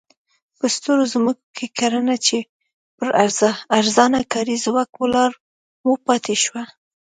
[0.57, 2.37] په سترو ځمکو کې کرنه چې
[2.97, 3.09] پر
[3.77, 5.37] ارزانه کاري ځواک ولاړه
[5.87, 6.63] وه پاتې شوه.